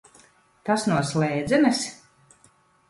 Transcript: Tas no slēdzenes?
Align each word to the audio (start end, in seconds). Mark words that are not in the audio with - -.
Tas 0.69 0.87
no 0.91 1.03
slēdzenes? 1.11 1.87